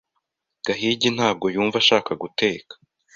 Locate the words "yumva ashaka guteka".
1.55-2.73